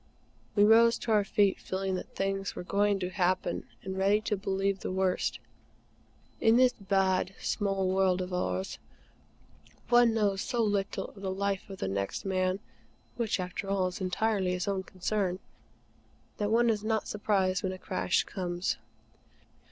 We 0.55 0.63
rose 0.63 0.97
to 0.97 1.11
our 1.11 1.23
feet, 1.23 1.59
feeling 1.59 1.93
that 1.93 2.15
things 2.15 2.55
were 2.55 2.63
going 2.63 2.97
to 3.01 3.11
happen 3.11 3.67
and 3.83 3.95
ready 3.99 4.19
to 4.21 4.35
believe 4.35 4.79
the 4.79 4.91
worst. 4.91 5.37
In 6.39 6.57
this 6.57 6.73
bad, 6.73 7.35
small 7.39 7.87
world 7.87 8.19
of 8.19 8.33
ours, 8.33 8.79
one 9.89 10.15
knows 10.15 10.41
so 10.41 10.63
little 10.63 11.09
of 11.09 11.21
the 11.21 11.29
life 11.29 11.69
of 11.69 11.77
the 11.77 11.87
next 11.87 12.25
man 12.25 12.59
which, 13.15 13.39
after 13.39 13.69
all, 13.69 13.85
is 13.89 14.01
entirely 14.01 14.53
his 14.53 14.67
own 14.67 14.81
concern 14.81 15.37
that 16.37 16.49
one 16.49 16.71
is 16.71 16.83
not 16.83 17.07
surprised 17.07 17.61
when 17.61 17.71
a 17.71 17.77
crash 17.77 18.23
comes. 18.23 18.77